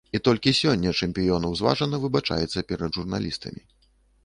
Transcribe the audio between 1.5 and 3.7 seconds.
узважана выбачаецца перад журналістамі.